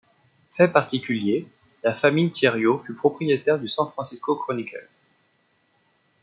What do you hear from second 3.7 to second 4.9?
Francisco Chronicle.